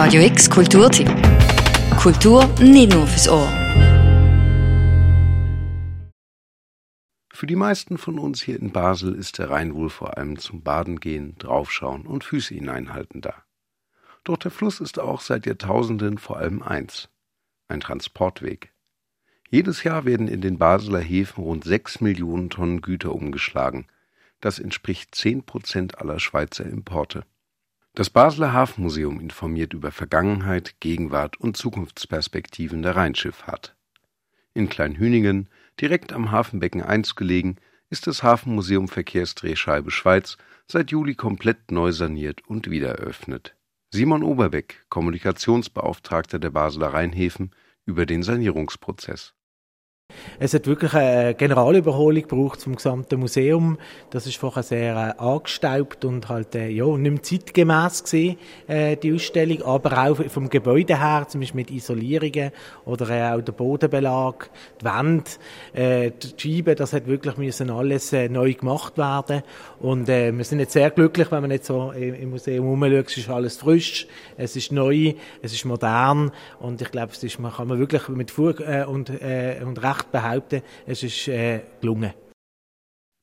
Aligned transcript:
Radio 0.00 0.22
X 0.22 0.48
Kulturtipp. 0.48 1.08
Kultur 2.00 2.46
nicht 2.60 2.92
nur 2.92 3.04
fürs 3.08 3.28
Ohr. 3.28 3.48
Für 7.32 7.48
die 7.48 7.56
meisten 7.56 7.98
von 7.98 8.20
uns 8.20 8.40
hier 8.40 8.60
in 8.60 8.70
Basel 8.70 9.12
ist 9.16 9.38
der 9.38 9.50
Rhein 9.50 9.74
wohl 9.74 9.90
vor 9.90 10.16
allem 10.16 10.38
zum 10.38 10.62
Baden 10.62 11.00
gehen, 11.00 11.34
draufschauen 11.38 12.06
und 12.06 12.22
Füße 12.22 12.54
hineinhalten 12.54 13.22
da. 13.22 13.42
Doch 14.22 14.36
der 14.36 14.52
Fluss 14.52 14.78
ist 14.78 15.00
auch 15.00 15.20
seit 15.20 15.46
Jahrtausenden 15.46 16.18
vor 16.18 16.36
allem 16.36 16.62
eins: 16.62 17.08
ein 17.66 17.80
Transportweg. 17.80 18.72
Jedes 19.50 19.82
Jahr 19.82 20.04
werden 20.04 20.28
in 20.28 20.40
den 20.40 20.58
Basler 20.58 21.00
Häfen 21.00 21.42
rund 21.42 21.64
sechs 21.64 22.00
Millionen 22.00 22.50
Tonnen 22.50 22.82
Güter 22.82 23.12
umgeschlagen. 23.12 23.88
Das 24.40 24.60
entspricht 24.60 25.16
zehn 25.16 25.42
Prozent 25.42 25.98
aller 25.98 26.20
Schweizer 26.20 26.66
Importe. 26.66 27.24
Das 27.94 28.10
Basler 28.10 28.52
Hafenmuseum 28.52 29.18
informiert 29.20 29.72
über 29.72 29.90
Vergangenheit, 29.90 30.80
Gegenwart 30.80 31.40
und 31.40 31.56
Zukunftsperspektiven 31.56 32.82
der 32.82 32.96
Rheinschifffahrt. 32.96 33.74
In 34.54 34.68
Kleinhüningen, 34.68 35.48
direkt 35.80 36.12
am 36.12 36.30
Hafenbecken 36.30 36.82
1 36.82 37.16
gelegen, 37.16 37.56
ist 37.90 38.06
das 38.06 38.22
Hafenmuseum 38.22 38.88
Verkehrsdrehscheibe 38.88 39.90
Schweiz 39.90 40.36
seit 40.66 40.90
Juli 40.90 41.14
komplett 41.14 41.70
neu 41.70 41.92
saniert 41.92 42.46
und 42.46 42.70
wiedereröffnet. 42.70 43.56
Simon 43.90 44.22
Oberbeck, 44.22 44.84
Kommunikationsbeauftragter 44.90 46.38
der 46.38 46.50
Basler 46.50 46.88
Rheinhäfen, 46.88 47.54
über 47.86 48.04
den 48.04 48.22
Sanierungsprozess. 48.22 49.34
Es 50.40 50.54
hat 50.54 50.66
wirklich 50.68 50.94
eine 50.94 51.34
Generalüberholung 51.34 52.22
gebraucht 52.22 52.62
vom 52.62 52.76
gesamten 52.76 53.18
Museum. 53.18 53.76
Das 54.10 54.26
ist 54.26 54.36
vorher 54.36 54.62
sehr 54.62 55.16
äh, 55.18 55.20
angestaubt 55.20 56.04
und 56.04 56.28
halt 56.28 56.54
äh, 56.54 56.68
ja 56.68 56.86
nicht 56.96 57.10
mehr 57.10 57.22
zeitgemäß 57.22 58.04
gewesen, 58.04 58.38
äh, 58.68 58.96
die 58.96 59.12
Ausstellung, 59.12 59.62
aber 59.62 59.98
auch 60.06 60.24
vom 60.28 60.48
Gebäude 60.48 61.00
her, 61.00 61.26
zum 61.28 61.40
Beispiel 61.40 61.62
mit 61.62 61.70
Isolierungen 61.72 62.52
oder 62.84 63.10
äh, 63.10 63.32
auch 63.32 63.42
der 63.42 63.52
Bodenbelag, 63.52 64.48
die 64.80 64.84
Wände, 64.84 65.24
äh, 65.72 66.12
die 66.12 66.34
Scheiben, 66.36 66.76
das 66.76 66.92
hat 66.92 67.08
wirklich 67.08 67.36
müssen 67.36 67.70
alles 67.70 68.12
äh, 68.12 68.28
neu 68.28 68.54
gemacht 68.54 68.96
werden. 68.96 69.42
Und 69.80 70.08
äh, 70.08 70.30
wir 70.30 70.44
sind 70.44 70.60
jetzt 70.60 70.72
sehr 70.72 70.90
glücklich, 70.90 71.32
wenn 71.32 71.42
man 71.42 71.50
jetzt 71.50 71.66
so 71.66 71.90
im 71.90 72.30
Museum 72.30 72.64
rumschaut, 72.64 73.08
es 73.08 73.16
ist 73.16 73.28
alles 73.28 73.56
frisch, 73.56 74.06
es 74.36 74.54
ist 74.54 74.70
neu, 74.70 75.14
es 75.42 75.52
ist 75.52 75.64
modern. 75.64 76.30
Und 76.60 76.80
ich 76.80 76.92
glaube, 76.92 77.12
es 77.12 77.24
ist, 77.24 77.40
man 77.40 77.52
kann 77.52 77.66
man 77.66 77.80
wirklich 77.80 78.06
mit 78.08 78.30
Fug 78.30 78.60
äh, 78.60 78.84
und, 78.84 79.10
äh, 79.10 79.60
und 79.64 79.82
Recht 79.82 79.97
Recht 79.98 80.12
behaupten, 80.12 80.62
es 80.86 81.02
ist 81.02 81.28
äh, 81.28 81.62
gelungen. 81.80 82.12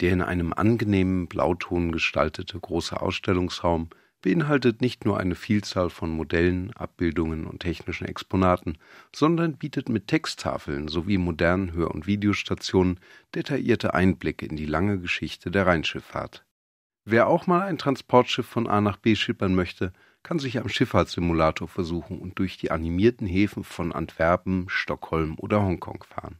Der 0.00 0.12
in 0.12 0.22
einem 0.22 0.52
angenehmen 0.52 1.26
Blauton 1.26 1.92
gestaltete 1.92 2.58
große 2.58 3.00
Ausstellungsraum 3.00 3.90
beinhaltet 4.22 4.80
nicht 4.80 5.04
nur 5.04 5.18
eine 5.18 5.34
Vielzahl 5.34 5.90
von 5.90 6.10
Modellen, 6.10 6.72
Abbildungen 6.74 7.46
und 7.46 7.60
technischen 7.60 8.06
Exponaten, 8.06 8.78
sondern 9.14 9.56
bietet 9.56 9.88
mit 9.88 10.08
Texttafeln 10.08 10.88
sowie 10.88 11.18
modernen 11.18 11.72
Hör- 11.72 11.90
und 11.90 12.06
Videostationen 12.06 13.00
detaillierte 13.34 13.94
Einblicke 13.94 14.46
in 14.46 14.56
die 14.56 14.66
lange 14.66 14.98
Geschichte 15.00 15.50
der 15.50 15.66
Rheinschifffahrt. 15.66 16.44
Wer 17.04 17.28
auch 17.28 17.46
mal 17.46 17.62
ein 17.62 17.78
Transportschiff 17.78 18.46
von 18.46 18.66
A 18.66 18.80
nach 18.80 18.98
B 18.98 19.16
schippern 19.16 19.54
möchte, 19.54 19.92
kann 20.22 20.38
sich 20.38 20.58
am 20.58 20.68
Schifffahrtssimulator 20.68 21.66
versuchen 21.66 22.20
und 22.20 22.38
durch 22.38 22.58
die 22.58 22.70
animierten 22.70 23.26
Häfen 23.26 23.64
von 23.64 23.92
Antwerpen, 23.92 24.66
Stockholm 24.68 25.36
oder 25.38 25.62
Hongkong 25.62 26.04
fahren. 26.04 26.38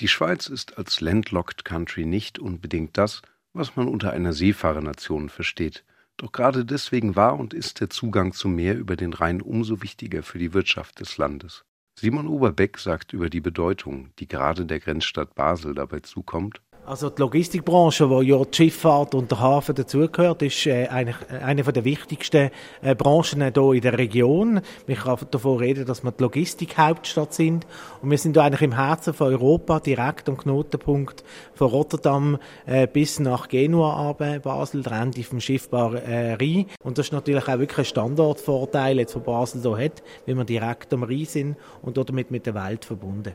Die 0.00 0.08
Schweiz 0.08 0.48
ist 0.48 0.78
als 0.78 1.00
landlocked 1.00 1.64
country 1.64 2.04
nicht 2.04 2.38
unbedingt 2.38 2.96
das, 2.96 3.22
was 3.52 3.76
man 3.76 3.88
unter 3.88 4.12
einer 4.12 4.32
Seefahrernation 4.32 5.28
versteht. 5.28 5.84
Doch 6.16 6.32
gerade 6.32 6.64
deswegen 6.64 7.16
war 7.16 7.38
und 7.38 7.54
ist 7.54 7.80
der 7.80 7.90
Zugang 7.90 8.32
zum 8.32 8.54
Meer 8.54 8.76
über 8.76 8.96
den 8.96 9.12
Rhein 9.12 9.40
umso 9.42 9.82
wichtiger 9.82 10.22
für 10.22 10.38
die 10.38 10.52
Wirtschaft 10.52 11.00
des 11.00 11.16
Landes. 11.18 11.64
Simon 11.98 12.26
Oberbeck 12.26 12.78
sagt 12.78 13.12
über 13.12 13.28
die 13.28 13.40
Bedeutung, 13.40 14.10
die 14.18 14.26
gerade 14.26 14.66
der 14.66 14.80
Grenzstadt 14.80 15.34
Basel 15.34 15.74
dabei 15.74 16.00
zukommt. 16.00 16.62
Also 16.84 17.10
die 17.10 17.22
Logistikbranche, 17.22 18.10
wo 18.10 18.22
ja 18.22 18.44
die 18.44 18.56
Schifffahrt 18.56 19.14
und 19.14 19.30
der 19.30 19.38
Hafen 19.38 19.72
dazugehört, 19.72 20.42
ist 20.42 20.66
äh, 20.66 20.88
eigentlich 20.88 21.16
eine 21.30 21.62
der 21.62 21.84
wichtigsten 21.84 22.50
äh, 22.82 22.96
Branchen 22.96 23.40
hier 23.40 23.72
in 23.72 23.80
der 23.80 23.96
Region. 23.96 24.60
Man 24.88 24.96
kann 24.96 25.16
davon 25.30 25.58
reden, 25.58 25.86
dass 25.86 26.02
wir 26.02 26.10
die 26.10 26.20
Logistikhauptstadt 26.20 27.34
sind 27.34 27.68
und 28.02 28.10
wir 28.10 28.18
sind 28.18 28.36
eigentlich 28.36 28.62
im 28.62 28.74
Herzen 28.74 29.14
von 29.14 29.28
Europa, 29.28 29.78
direkt 29.78 30.28
am 30.28 30.36
Knotenpunkt 30.36 31.22
von 31.54 31.68
Rotterdam 31.68 32.38
äh, 32.66 32.88
bis 32.88 33.20
nach 33.20 33.46
Genua 33.46 34.08
runter, 34.08 34.40
Basel, 34.40 34.82
der 34.82 34.92
Ende 34.94 35.22
vom 35.22 35.38
Schiffbar 35.38 35.94
äh, 35.94 36.34
Rhein. 36.34 36.66
Und 36.82 36.98
das 36.98 37.06
ist 37.06 37.12
natürlich 37.12 37.46
auch 37.46 37.60
wirklich 37.60 37.78
ein 37.78 37.84
Standortvorteil, 37.84 38.98
jetzt 38.98 39.12
von 39.12 39.22
Basel 39.22 39.62
hier 39.62 39.84
hat, 39.84 40.02
weil 40.26 40.34
wir 40.34 40.44
direkt 40.44 40.92
am 40.92 41.04
Rhein 41.04 41.26
sind 41.26 41.56
und 41.80 41.96
damit 41.96 42.32
mit 42.32 42.44
der 42.44 42.56
Welt 42.56 42.84
verbunden. 42.84 43.34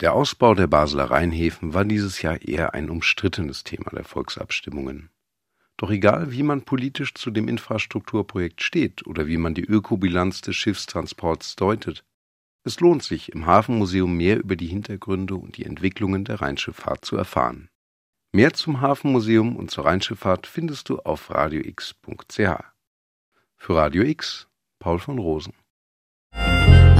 Der 0.00 0.14
Ausbau 0.14 0.54
der 0.54 0.66
Basler 0.66 1.10
Rheinhäfen 1.10 1.74
war 1.74 1.84
dieses 1.84 2.22
Jahr 2.22 2.40
eher 2.40 2.72
ein 2.72 2.88
umstrittenes 2.88 3.64
Thema 3.64 3.90
der 3.90 4.04
Volksabstimmungen. 4.04 5.10
Doch 5.76 5.90
egal, 5.90 6.32
wie 6.32 6.42
man 6.42 6.62
politisch 6.62 7.12
zu 7.12 7.30
dem 7.30 7.48
Infrastrukturprojekt 7.48 8.62
steht 8.62 9.06
oder 9.06 9.26
wie 9.26 9.36
man 9.36 9.54
die 9.54 9.64
Ökobilanz 9.64 10.40
des 10.40 10.56
Schiffstransports 10.56 11.54
deutet, 11.56 12.04
es 12.64 12.80
lohnt 12.80 13.02
sich, 13.02 13.32
im 13.32 13.44
Hafenmuseum 13.44 14.16
mehr 14.16 14.38
über 14.38 14.56
die 14.56 14.66
Hintergründe 14.68 15.34
und 15.34 15.58
die 15.58 15.66
Entwicklungen 15.66 16.24
der 16.24 16.40
Rheinschifffahrt 16.40 17.04
zu 17.04 17.16
erfahren. 17.16 17.68
Mehr 18.32 18.54
zum 18.54 18.80
Hafenmuseum 18.80 19.56
und 19.56 19.70
zur 19.70 19.84
Rheinschifffahrt 19.84 20.46
findest 20.46 20.88
du 20.88 20.98
auf 21.00 21.30
radiox.ch. 21.30 22.38
Für 23.56 23.76
Radio 23.76 24.02
X, 24.02 24.48
Paul 24.78 24.98
von 24.98 25.18
Rosen. 25.18 25.52